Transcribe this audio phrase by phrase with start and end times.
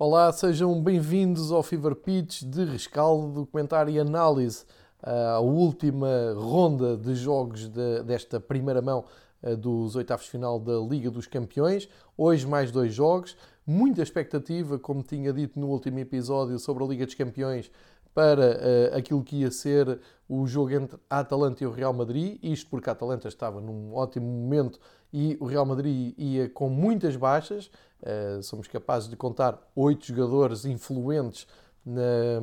[0.00, 4.64] Olá, sejam bem-vindos ao Fever Pitch de rescaldo, documentário e análise
[5.02, 9.04] à última ronda de jogos de, desta primeira mão
[9.42, 11.88] eh, dos oitavos de final da Liga dos Campeões.
[12.16, 17.04] Hoje mais dois jogos, muita expectativa, como tinha dito no último episódio sobre a Liga
[17.04, 17.68] dos Campeões,
[18.14, 22.38] para uh, aquilo que ia ser o jogo entre a Atalanta e o Real Madrid.
[22.42, 24.80] Isto porque a Atalanta estava num ótimo momento
[25.12, 27.70] e o Real Madrid ia com muitas baixas.
[28.02, 31.46] Uh, somos capazes de contar oito jogadores influentes
[31.84, 32.40] na,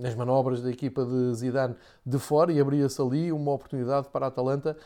[0.00, 1.74] nas manobras da equipa de Zidane
[2.04, 4.76] de fora e abria-se ali uma oportunidade para a Atalanta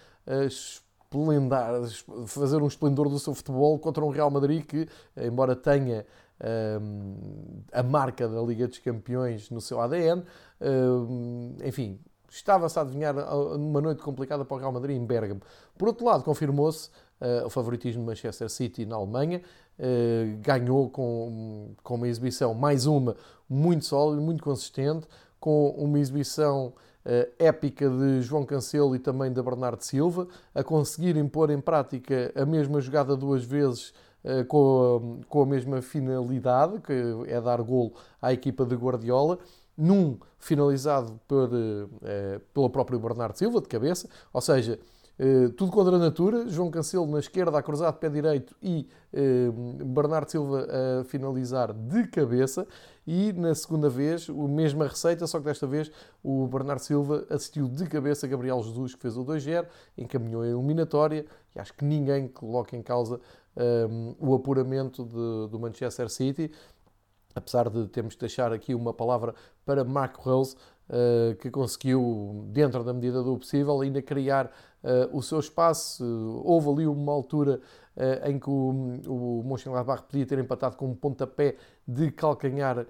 [0.46, 1.82] esplendar,
[2.26, 6.06] fazer um esplendor do seu futebol contra um Real Madrid que, embora tenha
[6.80, 10.22] um, a marca da Liga dos Campeões no seu ADN,
[10.60, 11.98] um, enfim,
[12.28, 13.16] estava-se a adivinhar
[13.54, 15.40] uma noite complicada para o Real Madrid em Bergamo.
[15.78, 16.90] Por outro lado, confirmou-se
[17.20, 19.42] uh, o favoritismo do Manchester City na Alemanha,
[19.78, 23.16] uh, ganhou com, com uma exibição, mais uma,
[23.48, 25.06] muito sólida, muito consistente,
[25.38, 26.68] com uma exibição
[27.04, 32.32] uh, épica de João Cancelo e também da Bernardo Silva, a conseguirem pôr em prática
[32.34, 33.92] a mesma jogada duas vezes
[34.24, 36.92] uh, com, a, com a mesma finalidade, que
[37.26, 39.38] é dar golo à equipa de Guardiola,
[39.76, 41.50] num finalizado por,
[42.54, 44.78] pelo próprio Bernardo Silva, de cabeça, ou seja,
[45.18, 48.86] Uh, tudo contra a natura, João Cancelo na esquerda, a cruzar de pé direito e
[49.14, 50.68] uh, Bernardo Silva
[51.00, 52.66] a finalizar de cabeça.
[53.06, 55.90] E na segunda vez, a mesma receita, só que desta vez
[56.22, 61.24] o Bernardo Silva assistiu de cabeça Gabriel Jesus, que fez o 2-0, encaminhou a eliminatória.
[61.54, 63.18] E acho que ninguém coloca em causa
[63.56, 66.50] um, o apuramento de, do Manchester City.
[67.34, 70.56] Apesar de termos de deixar aqui uma palavra para Marco Rose,
[71.40, 76.04] que conseguiu, dentro da medida do possível, ainda criar uh, o seu espaço.
[76.44, 77.60] Houve ali uma altura
[78.26, 81.56] em que o, o Mönchengladbach podia ter empatado com um pontapé
[81.88, 82.84] de calcanhar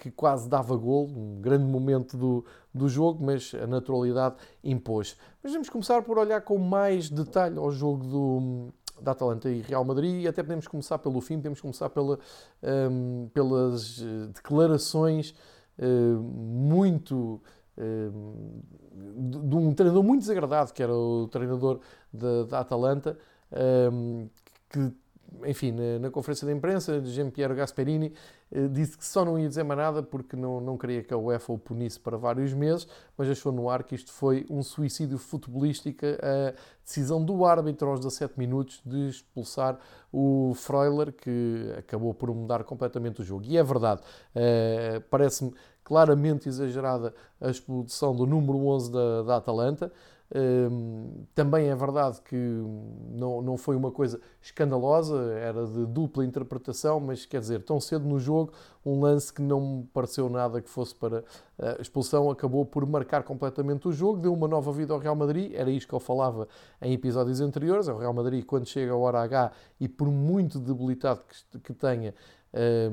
[0.00, 2.44] que quase dava gol, um grande momento do,
[2.74, 5.16] do jogo, mas a naturalidade impôs.
[5.44, 8.72] Mas vamos começar por olhar com mais detalhe ao jogo do,
[9.02, 12.18] da Atalanta e Real Madrid e até podemos começar pelo fim, podemos começar pela,
[12.62, 15.34] um, pelas eh, declarações
[15.84, 17.40] muito
[17.76, 18.62] uh,
[19.38, 21.80] de um treinador muito desagradável, que era o treinador
[22.12, 23.18] da, Atalanta,
[23.90, 24.28] um,
[24.68, 24.92] que
[25.44, 28.12] enfim, na, na, conferência de imprensa, Jean-Pierre Gasperini
[28.50, 31.16] eh, disse que só não ia dizer mais nada porque não, não queria que a
[31.16, 35.18] UEFA o punisse para vários meses, mas achou no ar que isto foi um suicídio
[35.18, 36.54] futebolístico, a
[36.84, 39.78] decisão do árbitro aos 17 minutos de expulsar
[40.12, 43.44] o Freuler, que acabou por mudar completamente o jogo.
[43.46, 44.02] E é verdade,
[44.34, 45.54] eh, parece-me
[45.84, 49.92] claramente exagerada a expulsão do número 11 da, da Atalanta,
[51.34, 52.36] também é verdade que
[53.10, 58.08] não, não foi uma coisa escandalosa, era de dupla interpretação, mas quer dizer, tão cedo
[58.08, 58.52] no jogo,
[58.84, 61.22] um lance que não me pareceu nada que fosse para
[61.58, 65.52] a expulsão, acabou por marcar completamente o jogo, deu uma nova vida ao Real Madrid,
[65.54, 66.48] era isto que eu falava
[66.80, 70.58] em episódios anteriores, é o Real Madrid quando chega a hora H e por muito
[70.58, 72.14] debilitado que, que tenha,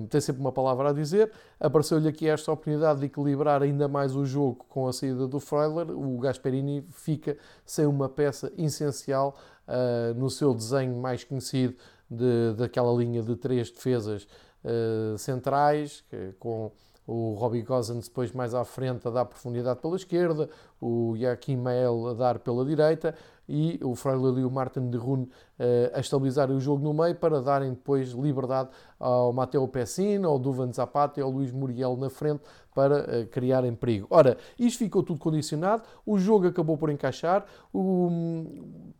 [0.09, 1.31] Tem sempre uma palavra a dizer.
[1.59, 5.91] Apareceu-lhe aqui esta oportunidade de equilibrar ainda mais o jogo com a saída do Freuler.
[5.91, 9.35] O Gasperini fica sem uma peça essencial
[9.67, 11.75] uh, no seu desenho mais conhecido
[12.09, 14.27] de, daquela linha de três defesas
[14.63, 16.71] uh, centrais, que, com
[17.05, 20.47] o Robbie Gosens depois mais à frente a dar profundidade pela esquerda,
[20.79, 23.15] o Joaquim Mael a dar pela direita
[23.49, 27.15] e o Freire e o Martin de Rune uh, a estabilizarem o jogo no meio
[27.15, 32.11] para darem depois liberdade ao Mateo Pessina, ao Duvan Zapata e ao Luís Muriel na
[32.11, 32.43] frente
[32.75, 34.05] para uh, criarem perigo.
[34.11, 37.43] Ora, isto ficou tudo condicionado, o jogo acabou por encaixar,
[37.73, 38.45] o,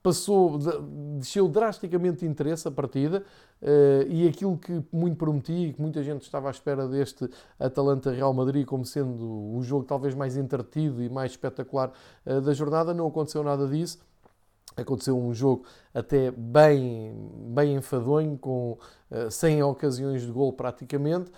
[0.02, 0.58] passou,
[1.20, 3.24] desceu drasticamente de interesse a partida
[3.62, 7.30] uh, e aquilo que muito prometi e que muita gente estava à espera deste
[7.60, 11.92] Atalanta-Real Madrid como sendo o jogo talvez mais entretido e mais espetacular
[12.26, 14.00] da jornada, não aconteceu nada disso
[14.82, 17.14] aconteceu um jogo até bem,
[17.54, 18.78] bem enfadonho, com uh,
[19.12, 21.32] eh, 100 ocasiões de gol praticamente,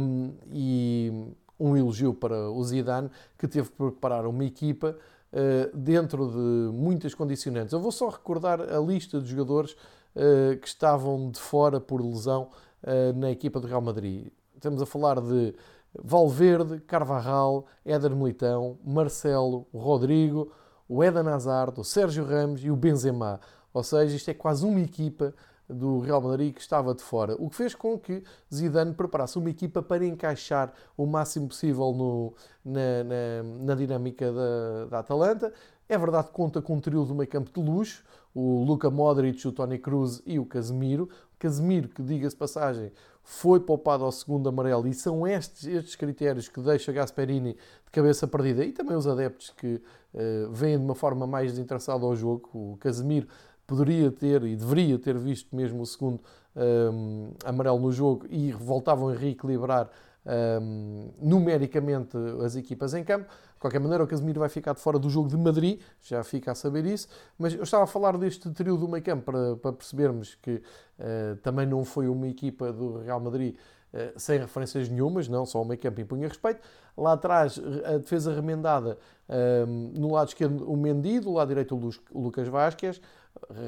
[0.00, 4.96] um, e um elogio para o Zidane, que teve que preparar uma equipa
[5.32, 7.72] uh, dentro de muitas condicionantes.
[7.72, 12.50] Eu vou só recordar a lista de jogadores uh, que estavam de fora por lesão
[13.14, 14.26] na equipa do Real Madrid.
[14.56, 15.54] Estamos a falar de
[15.94, 20.50] Valverde, Carvajal, Éder Militão, Marcelo, Rodrigo,
[20.88, 23.40] o Eden Hazard, o Sérgio Ramos e o Benzema.
[23.72, 25.34] Ou seja, isto é quase uma equipa
[25.68, 29.48] do Real Madrid que estava de fora, o que fez com que Zidane preparasse uma
[29.48, 32.34] equipa para encaixar o máximo possível no,
[32.64, 35.52] na, na, na, dinâmica da, da Atalanta.
[35.92, 38.02] É verdade que conta com um trio do meio campo de luxo,
[38.34, 41.06] o Luka Modric, o Tony Cruz e o Casemiro.
[41.38, 42.90] Casemiro, que diga-se passagem,
[43.22, 47.52] foi poupado ao segundo amarelo e são estes, estes critérios que deixam Gasperini
[47.84, 49.82] de cabeça perdida e também os adeptos que
[50.14, 52.48] uh, vêm de uma forma mais desinteressada ao jogo.
[52.54, 53.28] O Casemiro
[53.66, 56.22] poderia ter e deveria ter visto mesmo o segundo
[56.56, 59.90] um, eh, amarelo no jogo e voltavam a reequilibrar
[60.26, 63.26] um, numericamente as equipas em campo.
[63.54, 66.52] De qualquer maneira, o Casemiro vai ficar de fora do jogo de Madrid, já fica
[66.52, 67.08] a saber isso.
[67.38, 71.36] Mas eu estava a falar deste trio do meio campo para, para percebermos que uh,
[71.42, 73.54] também não foi uma equipa do Real Madrid
[73.92, 76.60] uh, sem referências nenhumas, não, só o meio campo impunha respeito.
[76.96, 78.98] Lá atrás, a defesa remendada,
[79.66, 83.00] um, no lado esquerdo o Mendy, do lado direito o Lucas Vasquez.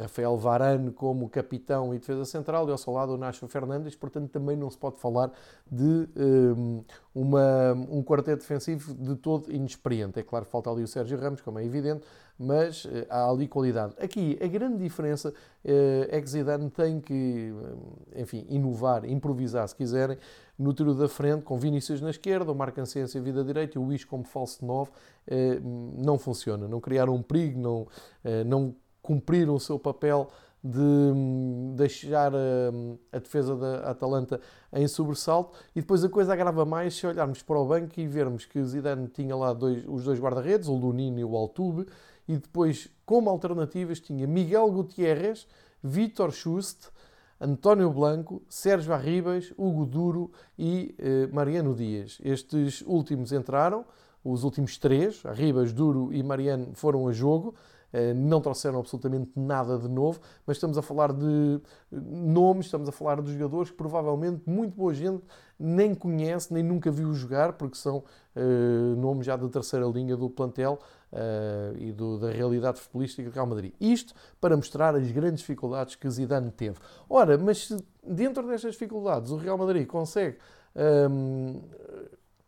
[0.02, 4.30] Rafael Varane como capitão e defesa central e ao seu lado o Nacho Fernandes, portanto
[4.30, 5.30] também não se pode falar
[5.70, 6.84] de um,
[7.14, 10.18] uma, um quarteto defensivo de todo inexperiente.
[10.18, 12.04] É claro que falta ali o Sérgio Ramos, como é evidente,
[12.38, 13.94] mas uh, há ali qualidade.
[13.98, 15.34] Aqui a grande diferença uh,
[16.08, 17.52] é que Zidane tem que,
[18.16, 20.18] enfim, inovar, improvisar se quiserem,
[20.58, 23.84] no tiro da frente, com Vinícius na esquerda, o Marco Ancência vida direita e o
[23.84, 24.94] Luís como falso 9, uh,
[26.04, 26.68] não funciona.
[26.68, 27.86] Não criaram um perigo, não,
[28.46, 28.74] não
[29.04, 30.30] cumpriram o seu papel
[30.64, 34.40] de hum, deixar a, hum, a, defesa da Atalanta
[34.72, 38.46] em sobressalto e depois a coisa agrava mais se olharmos para o banco e vermos
[38.46, 41.86] que o Zidane tinha lá dois, os dois guarda-redes, o Lunino e o Altube,
[42.26, 45.46] e depois, como alternativas, tinha Miguel Gutierrez,
[45.82, 46.88] Vítor Schust,
[47.38, 52.18] António Blanco, Sérgio Arribas, Hugo Duro e eh, Mariano Dias.
[52.24, 53.84] Estes últimos entraram,
[54.24, 57.54] os últimos três, Arribas, Duro e Mariano, foram a jogo.
[57.94, 61.60] Eh, não trouxeram absolutamente nada de novo, mas estamos a falar de
[61.92, 65.22] nomes, estamos a falar de jogadores que provavelmente muito boa gente
[65.56, 67.98] nem conhece, nem nunca viu jogar, porque são
[68.34, 70.80] uh, nomes já da terceira linha do plantel
[71.12, 73.72] uh, e do, da realidade futebolística do Real Madrid.
[73.80, 76.78] Isto para mostrar as grandes dificuldades que Zidane teve.
[77.08, 77.68] Ora, mas
[78.04, 80.36] dentro destas dificuldades o Real Madrid consegue
[80.74, 81.60] um, ehm,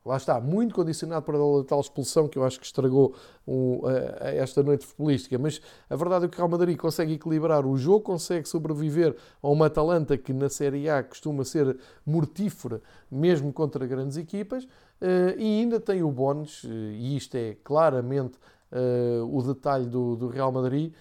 [0.06, 3.14] lá está, muito condicionado para a tal expulsão que eu acho que estragou
[3.46, 3.80] um,
[4.20, 5.36] esta noite futebolística.
[5.36, 5.60] Mas
[5.90, 9.66] a verdade é que o Real Madrid consegue equilibrar o jogo, consegue sobreviver a uma
[9.66, 11.76] Atalanta que na Série A costuma ser
[12.06, 12.80] mortífera,
[13.10, 18.38] mesmo contra grandes equipas, uh, e ainda tem o bónus, uh, e isto é claramente
[18.70, 20.92] uh, o detalhe do, do Real Madrid,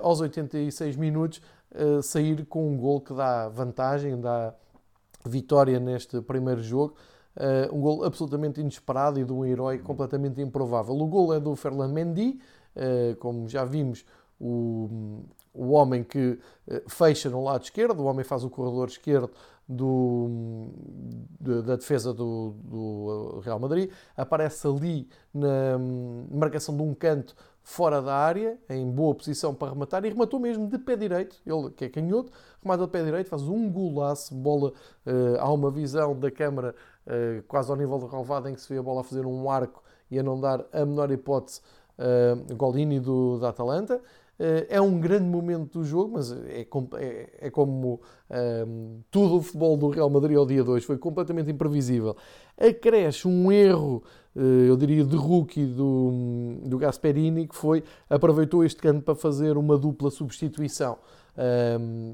[0.00, 1.42] aos 86 minutos,
[2.02, 4.54] sair com um gol que dá vantagem, dá
[5.26, 6.94] vitória neste primeiro jogo.
[7.36, 10.96] Uh, um gol absolutamente inesperado e de um herói completamente improvável.
[10.96, 12.40] O gol é do Ferland Mendy,
[12.74, 14.04] uh, como já vimos,
[14.40, 15.22] o,
[15.54, 19.30] o homem que uh, fecha no lado esquerdo, o homem faz o corredor esquerdo
[19.68, 20.68] do,
[21.40, 25.78] de, da defesa do, do, Real Madrid, aparece ali na
[26.32, 30.66] marcação de um canto fora da área, em boa posição para rematar, e rematou mesmo
[30.66, 34.72] de pé direito, ele que é canhoto, remata de pé direito, faz um golaço, bola,
[35.38, 36.74] há uma visão da câmara
[37.06, 39.50] uh, quase ao nível do relvado em que se vê a bola a fazer um
[39.50, 41.60] arco e a não dar a menor hipótese
[41.98, 43.96] uh, Golini do, da Atalanta.
[43.96, 46.66] Uh, é um grande momento do jogo, mas é,
[46.98, 48.00] é, é como
[48.30, 52.16] um, tudo o futebol do Real Madrid ao dia 2, foi completamente imprevisível.
[52.58, 54.02] Acresce um erro
[54.36, 56.12] eh, eu diria, de rookie do,
[56.64, 60.98] do Gasperini, que foi, aproveitou este canto para fazer uma dupla substituição.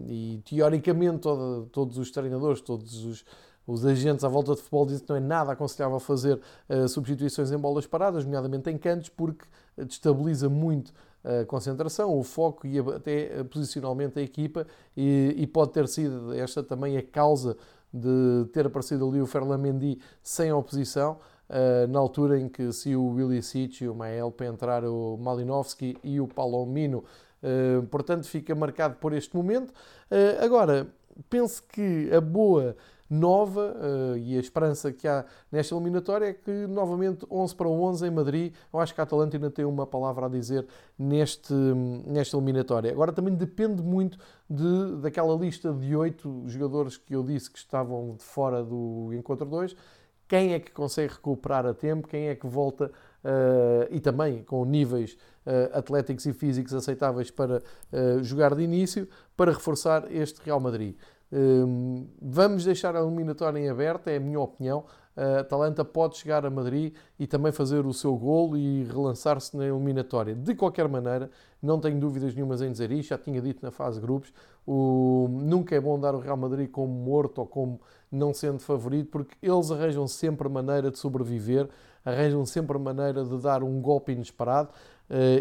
[0.09, 3.25] E teoricamente todo, todos os treinadores, todos os,
[3.67, 7.51] os agentes à volta de futebol dizem que não é nada aconselhável fazer uh, substituições
[7.51, 9.44] em bolas paradas, nomeadamente em cantos, porque
[9.77, 10.93] destabiliza muito
[11.27, 14.65] a concentração, o foco e até posicionalmente a equipa
[14.96, 17.56] e, e, pode ter sido esta também a causa
[17.93, 21.19] de ter aparecido ali o Ferland Mendy sem oposição.
[21.49, 25.96] Uh, na altura em que se o Willy Sitch, o Mael para entrar o Malinowski
[26.03, 27.05] e o Palomino.
[27.41, 29.70] Uh, portanto, fica marcado por este momento.
[30.11, 30.89] Uh, agora,
[31.31, 32.77] penso que a boa
[33.08, 33.77] nova
[34.19, 38.55] e a esperança que há nesta eliminatória é que, novamente, 11 para 11 em Madrid.
[38.72, 40.67] Eu acho que a Atalanta ainda tem uma palavra a dizer
[40.98, 41.55] neste,
[42.06, 42.91] nesta eliminatória.
[42.91, 48.15] Agora, também depende muito de, daquela lista de oito jogadores que eu disse que estavam
[48.17, 49.77] de fora do encontro 2
[50.29, 52.86] quem é que consegue recuperar a tempo, quem é que volta
[53.25, 59.08] uh, e também com níveis uh, atléticos e físicos aceitáveis para uh, jogar de início,
[59.36, 60.96] para reforçar este Real Madrid.
[62.21, 64.85] Vamos deixar a eliminatória em aberto, é a minha opinião.
[65.17, 69.65] A Atalanta pode chegar a Madrid e também fazer o seu golo e relançar-se na
[69.65, 70.35] eliminatória.
[70.35, 71.31] De qualquer maneira,
[71.63, 74.31] não tenho dúvidas nenhumas em dizer isto, já tinha dito na fase de grupos,
[74.67, 75.27] o...
[75.31, 77.81] nunca é bom dar o Real Madrid como morto ou como
[78.13, 81.69] não sendo favorito, porque eles arranjam sempre maneira de sobreviver,
[82.05, 84.69] arranjam sempre maneira de dar um golpe inesperado.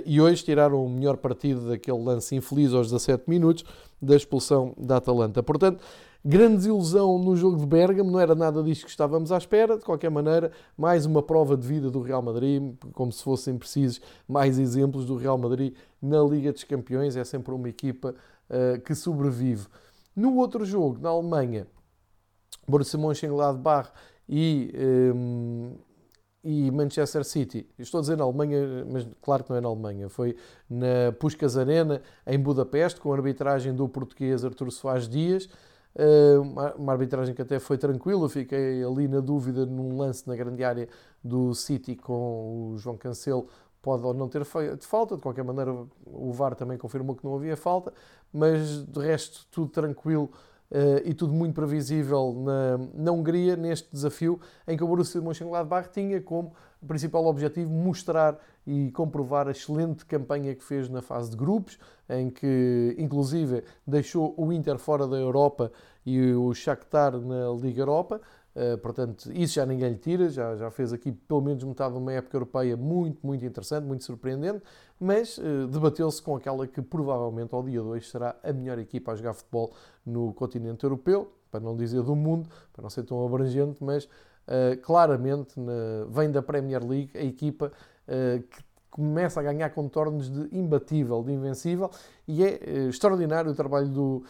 [0.06, 3.64] E hoje tiraram o melhor partido daquele lance infeliz aos 17 minutos
[4.02, 5.42] da expulsão da Atalanta.
[5.42, 5.84] Portanto,
[6.24, 9.78] grande desilusão no jogo de Bergamo, não era nada disto que estávamos à espera.
[9.78, 14.02] De qualquer maneira, mais uma prova de vida do Real Madrid, como se fossem precisos
[14.28, 17.16] mais exemplos do Real Madrid na Liga dos Campeões.
[17.16, 18.16] É sempre uma equipa
[18.50, 19.68] uh, que sobrevive.
[20.16, 21.68] No outro jogo, na Alemanha,
[22.68, 23.92] Borussia Mönchengladbach
[24.28, 24.74] e,
[25.14, 25.45] um,
[26.46, 27.68] e Manchester City.
[27.80, 30.08] Estou a dizer na Alemanha, mas claro que não é na Alemanha.
[30.08, 30.38] Foi
[30.70, 35.50] na Puskas Arena, em Budapeste, com a arbitragem do português Artur Soares Dias.
[36.78, 40.88] Uma arbitragem que até foi tranquila, fiquei ali na dúvida num lance na grande área
[41.24, 43.48] do City com o João Cancelo,
[43.82, 45.74] pode ou não ter feito falta, de qualquer maneira
[46.06, 47.92] o VAR também confirmou que não havia falta,
[48.32, 50.30] mas de resto tudo tranquilo
[51.04, 56.22] e tudo muito previsível na, na Hungria, neste desafio em que o Borussia Mönchengladbach tinha
[56.22, 56.54] como
[56.86, 61.78] principal objetivo mostrar e comprovar a excelente campanha que fez na fase de grupos,
[62.10, 65.72] em que inclusive deixou o Inter fora da Europa
[66.06, 68.22] e o Shakhtar na Liga Europa,
[68.56, 72.00] Uh, portanto, isso já ninguém lhe tira, já, já fez aqui pelo menos metade de
[72.00, 74.64] uma época europeia muito, muito interessante, muito surpreendente,
[74.98, 79.16] mas uh, debateu-se com aquela que provavelmente ao dia 2 será a melhor equipa a
[79.16, 79.74] jogar futebol
[80.06, 84.80] no continente europeu, para não dizer do mundo, para não ser tão abrangente, mas uh,
[84.82, 87.74] claramente na, vem da Premier League a equipa
[88.52, 91.90] que começa a ganhar contornos de imbatível, de invencível,
[92.28, 94.24] e é extraordinário o trabalho do,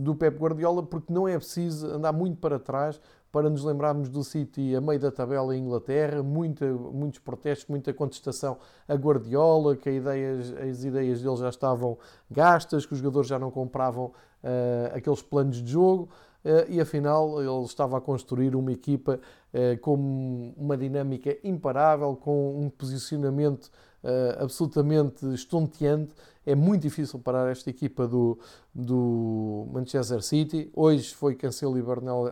[0.00, 3.00] do Pep Guardiola, porque não é preciso andar muito para trás
[3.36, 7.92] para nos lembrarmos do City a meio da tabela em Inglaterra, muita, muitos protestos, muita
[7.92, 8.56] contestação
[8.88, 11.98] a Guardiola, que ideias, as ideias dele já estavam
[12.30, 16.08] gastas, que os jogadores já não compravam uh, aqueles planos de jogo.
[16.42, 19.20] Uh, e afinal ele estava a construir uma equipa
[19.52, 23.70] uh, com uma dinâmica imparável, com um posicionamento
[24.06, 26.14] uh, absolutamente estonteante.
[26.46, 28.38] É muito difícil parar esta equipa do,
[28.72, 30.70] do Manchester City.
[30.72, 31.82] Hoje foi Cancelo e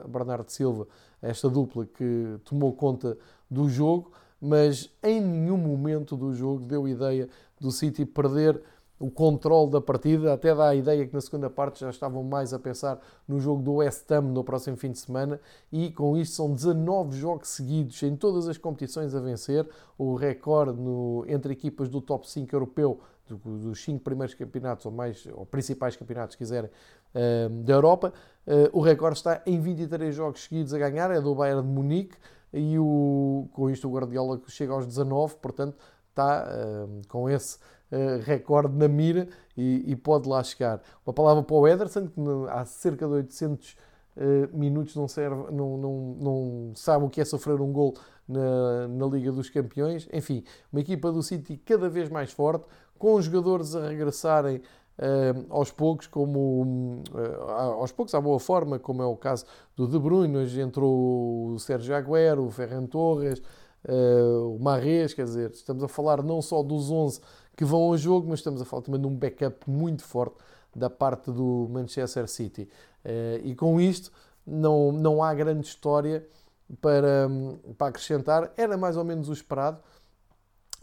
[0.08, 0.86] Bernardo Silva,
[1.20, 3.18] esta dupla que tomou conta
[3.50, 7.28] do jogo, mas em nenhum momento do jogo deu ideia
[7.60, 8.62] do City perder
[9.04, 12.54] o controle da partida, até dá a ideia que na segunda parte já estavam mais
[12.54, 15.38] a pensar no jogo do West Ham no próximo fim de semana.
[15.70, 19.68] E com isto são 19 jogos seguidos em todas as competições a vencer,
[19.98, 25.26] o recorde no, entre equipas do top 5 europeu dos 5 primeiros campeonatos ou mais
[25.34, 26.70] ou principais campeonatos, se quiserem,
[27.14, 28.10] eh, da Europa.
[28.46, 32.16] Eh, o recorde está em 23 jogos seguidos a ganhar, é do Bayern de Munique.
[32.54, 35.76] E o, com isto o Guardiola chega aos 19, portanto
[36.08, 37.58] está eh, com esse
[37.90, 40.80] uh, recorde na mira e, e, pode lá chegar.
[41.06, 43.76] Uma palavra para o Ederson, que há cerca de 800 uh,
[44.16, 47.94] eh, minutos não, serve, não, não, não sabe o que é sofrer um gol
[48.28, 50.08] na, na Liga dos Campeões.
[50.12, 52.66] Enfim, uma equipa do City cada vez mais forte,
[52.98, 54.60] com os jogadores a regressarem
[54.96, 59.88] Uh, aos poucos, como uh, aos poucos à boa forma, como é o caso do
[59.88, 63.42] De Bruyne, hoje entrou o Sérgio Agüero, o Ferran Torres,
[63.88, 67.20] uh, o Marrez, quer dizer, estamos a falar não só dos 11
[67.56, 70.36] que vão ao jogo, mas estamos a falar também de um backup muito forte
[70.74, 72.68] da parte do Manchester City.
[73.04, 74.10] Eh, e com isto
[74.46, 76.26] não, não há grande história
[76.80, 77.28] para,
[77.78, 78.52] para acrescentar.
[78.56, 79.78] Era mais ou menos o esperado,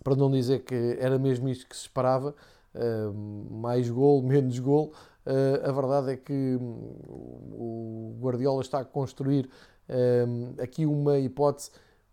[0.04, 2.34] para não dizer que era mesmo isto que se esperava.
[2.74, 3.10] Eh,
[3.50, 4.94] mais gol, menos gol.
[5.26, 9.50] Eh, a verdade é que o Guardiola está a construir
[10.58, 11.70] aqui uma hipótese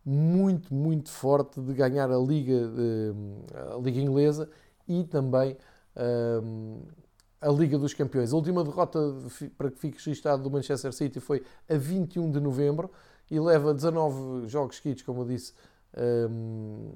[0.08, 2.58] muito, muito forte de ganhar a Liga,
[3.74, 4.48] a Liga Inglesa
[4.88, 5.54] e também
[6.42, 6.80] um,
[7.40, 8.32] a Liga dos Campeões.
[8.32, 8.98] A última derrota,
[9.58, 12.90] para que fique registado, do Manchester City foi a 21 de novembro
[13.30, 15.52] e leva 19 jogos seguidos, como eu disse,
[16.30, 16.90] um,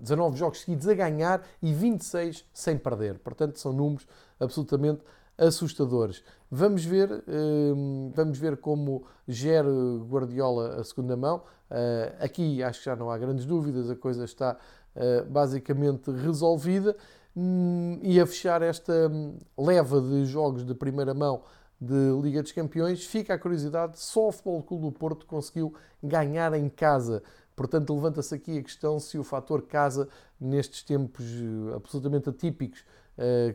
[0.00, 3.20] 19 jogos seguidos a ganhar e 26 sem perder.
[3.20, 4.04] Portanto, são números
[4.40, 5.00] absolutamente
[5.38, 6.22] assustadores.
[6.50, 9.68] Vamos ver, hum, vamos ver como gera
[10.08, 11.42] Guardiola a segunda mão.
[11.70, 14.56] Uh, aqui acho que já não há grandes dúvidas, a coisa está
[14.94, 16.96] uh, basicamente resolvida.
[17.36, 21.42] Um, e a fechar esta hum, leva de jogos de primeira mão
[21.78, 26.54] de Liga dos Campeões, fica a curiosidade: só o Futebol Clube do Porto conseguiu ganhar
[26.54, 27.22] em casa.
[27.54, 32.84] Portanto, levanta-se aqui a questão se o fator casa, nestes tempos eh, absolutamente atípicos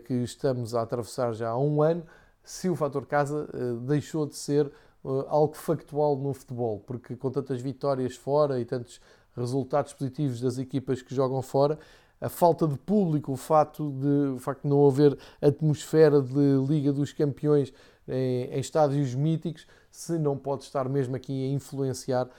[0.05, 2.03] que estamos a atravessar já há um ano,
[2.43, 3.47] se o fator casa
[3.85, 4.71] deixou de ser
[5.03, 8.99] uh, algo factual no futebol, porque com tantas vitórias fora e tantos
[9.35, 11.77] resultados positivos das equipas que jogam fora,
[12.19, 16.91] a falta de público, o facto de, o facto de não haver atmosfera de Liga
[16.91, 17.73] dos Campeões
[18.07, 22.29] em, em estádios míticos, se não pode estar mesmo aqui a influenciar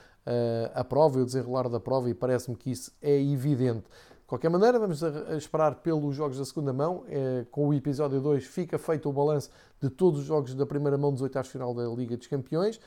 [0.73, 3.83] a prova e o desenrolar da prova, e parece-me que isso é evidente.
[4.33, 4.99] De qualquer maneira, vamos
[5.37, 7.03] esperar pelos jogos da segunda mão.
[7.07, 10.97] É, com o episódio 2 fica feito o balanço de todos os jogos da primeira
[10.97, 12.79] mão dos oitavos final da Liga dos Campeões.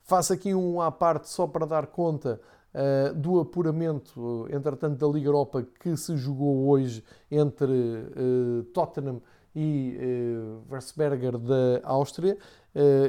[0.00, 2.40] Faço aqui um à parte só para dar conta
[2.72, 9.20] uh, do apuramento, entretanto, da Liga Europa que se jogou hoje entre uh, Tottenham
[9.54, 12.38] e uh, Versberger da Áustria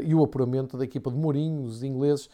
[0.03, 2.29] e o apuramento da equipa de Mourinho, os ingleses,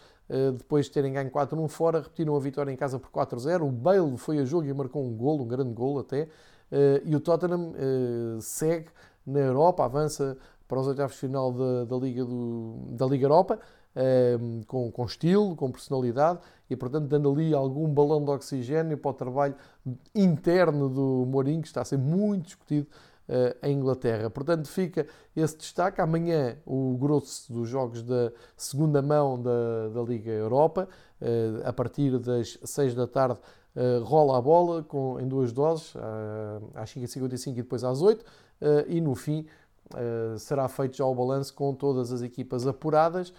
[0.58, 3.68] depois de terem ganho 4-1 fora, repetiram a vitória em casa por 4-0.
[3.68, 6.28] O Bale foi a jogo e marcou um golo, um grande golo até.
[7.04, 7.74] E o Tottenham
[8.40, 8.88] segue
[9.26, 13.60] na Europa, avança para os oitavos de final da, da, Liga do, da Liga Europa
[14.68, 19.14] com, com estilo, com personalidade e, portanto, dando ali algum balão de oxigênio para o
[19.14, 19.56] trabalho
[20.16, 22.88] interno do Mourinho, que está a ser muito discutido
[23.28, 24.30] uh, em Inglaterra.
[24.30, 26.02] Portanto, fica esse destaque.
[26.02, 30.88] Amanhã, o grosso dos jogos da segunda mão da, da Liga Europa,
[31.22, 33.40] uh, a partir das 6 da tarde.
[33.74, 35.94] Uh, rola a bola com, em duas doses,
[36.76, 38.26] às 5h55 e depois às 8
[38.88, 39.48] e no fim
[40.38, 43.34] será feito já o balanço com todas as equipas apuradas,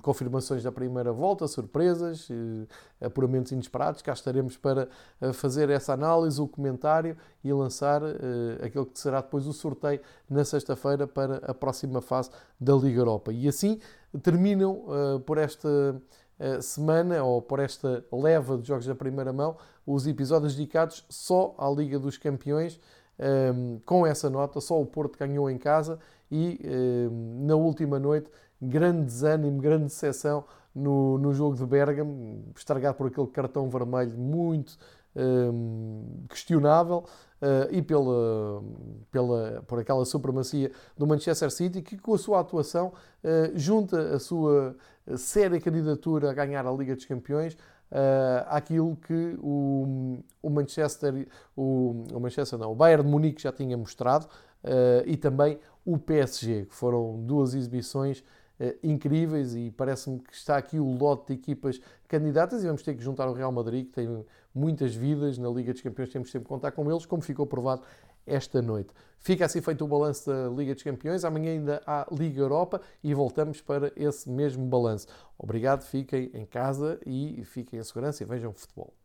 [0.00, 2.68] Confirmações da primeira volta, surpresas, uh,
[3.00, 4.00] apuramentos inesperados.
[4.00, 4.88] Cá estaremos para
[5.20, 8.06] uh, fazer essa análise, o comentário e lançar uh,
[8.62, 13.32] aquele que será depois o sorteio na sexta-feira para a próxima fase da Liga Europa.
[13.32, 13.80] E assim
[14.22, 14.84] terminam
[15.26, 16.00] por esta
[16.62, 19.56] semana ou por esta leva de jogos da primeira mão
[19.86, 22.80] os episódios dedicados só à Liga dos Campeões.
[23.20, 25.98] Um, com essa nota, só o Porto ganhou em casa
[26.30, 26.60] e
[27.40, 33.26] na última noite grande desânimo, grande decepção no, no jogo de Bergamo, estragado por aquele
[33.28, 34.76] cartão vermelho muito
[35.14, 37.04] um, questionável
[37.42, 38.62] uh, e pela,
[39.10, 42.92] pela, por aquela supremacia do Manchester City, que com a sua atuação
[43.24, 44.76] uh, junta a sua
[45.16, 52.04] séria candidatura a ganhar a Liga dos Campeões uh, àquilo que o, o Manchester, o,
[52.12, 54.26] o, Manchester não, o Bayern de Munique já tinha mostrado
[54.64, 58.22] uh, e também o PSG, que foram duas exibições
[58.82, 63.02] incríveis e parece-me que está aqui o lote de equipas candidatas e vamos ter que
[63.02, 64.24] juntar o Real Madrid, que tem
[64.54, 67.82] muitas vidas na Liga dos Campeões, temos sempre que contar com eles, como ficou provado
[68.26, 68.92] esta noite.
[69.18, 71.24] Fica assim feito o balanço da Liga dos Campeões.
[71.24, 75.06] Amanhã ainda há Liga Europa e voltamos para esse mesmo balanço.
[75.38, 78.97] Obrigado, fiquem em casa e fiquem em segurança e vejam futebol.